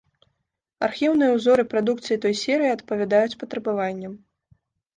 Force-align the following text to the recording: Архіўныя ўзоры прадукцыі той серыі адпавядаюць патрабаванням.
Архіўныя 0.87 1.35
ўзоры 1.35 1.65
прадукцыі 1.75 2.17
той 2.25 2.33
серыі 2.41 2.73
адпавядаюць 2.77 3.39
патрабаванням. 3.45 4.21